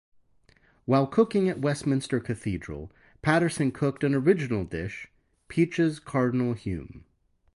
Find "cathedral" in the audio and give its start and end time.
2.19-2.91